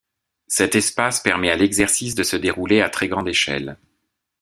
Cet 0.47 0.73
espace 0.73 1.19
permet 1.19 1.51
à 1.51 1.55
l'exercice 1.55 2.15
de 2.15 2.23
se 2.23 2.35
dérouler 2.35 2.81
à 2.81 2.89
très 2.89 3.07
grande 3.07 3.29
échelle. 3.29 3.77